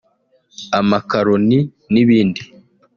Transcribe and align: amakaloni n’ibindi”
amakaloni 0.79 1.59
n’ibindi” 1.93 2.41